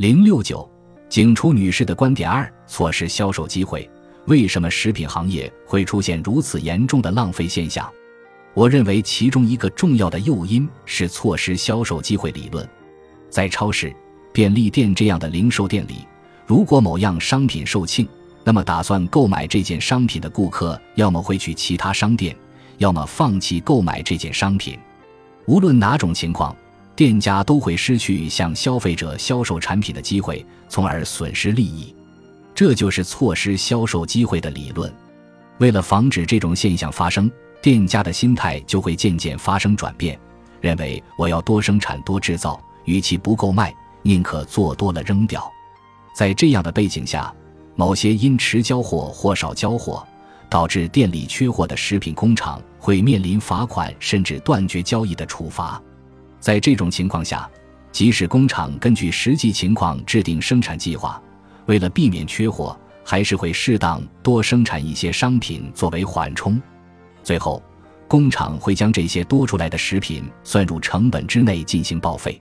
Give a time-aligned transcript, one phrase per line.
[0.00, 0.66] 零六九，
[1.10, 3.86] 景初女士的观点二：错失销售机会。
[4.28, 7.86] 为什么食品行业会出现如此严重的浪费现象？
[8.54, 12.66] 我认为其中一个重要的诱因是错失销售机会理论。
[13.28, 13.94] 在超市、
[14.32, 16.06] 便利店这样的零售店里，
[16.46, 18.08] 如果某样商品售罄，
[18.42, 22.34] 那么打算购买这件商品的顾客要么会去其他商店，
[22.78, 24.78] 要么放弃购买这件商品。
[25.44, 26.56] 无论哪种情况。
[27.00, 31.94] 店家都会失去向消费者销售产品的机会，从而损失利益，
[32.54, 34.92] 这就是错失销售机会的理论。
[35.60, 37.30] 为了防止这种现象发生，
[37.62, 40.20] 店家的心态就会渐渐发生转变，
[40.60, 45.50] 认为我要多生产多制造，与其不够卖，宁可做多了扔掉。
[46.14, 47.34] 在这样的背景下，
[47.76, 50.06] 某些因迟交货或少交货
[50.50, 55.82] 导致店里缺货的食品工厂会面临罚款甚至断绝交易的处罚。
[56.40, 57.48] 在这种情况下，
[57.92, 61.22] 即使工厂根据实际情况制定生产计划，
[61.66, 66.60] 为了避免缺货，还是会适当多生产一些商品作为缓冲。
[67.22, 67.62] 最后，
[68.08, 72.40] 工厂会将这些多出来的食品算入成本之内进行报废。